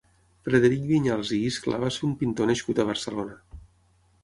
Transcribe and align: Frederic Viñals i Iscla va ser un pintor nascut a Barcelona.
Frederic 0.47 0.87
Viñals 0.91 1.33
i 1.37 1.39
Iscla 1.51 1.81
va 1.85 1.93
ser 1.97 2.03
un 2.09 2.17
pintor 2.23 2.51
nascut 2.53 2.81
a 2.85 2.89
Barcelona. 2.91 3.39